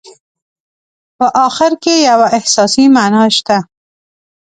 [1.17, 3.57] په اخر کې یوه احساسي معنا شته.